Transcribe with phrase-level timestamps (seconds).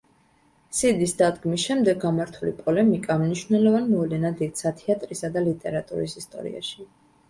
[0.77, 6.93] სიდის დადგმის შემდეგ გამართული პოლემიკა მნიშვნელოვან მოვლენად იქცა თეატრისა და ლიტერატურის ისტორიაში.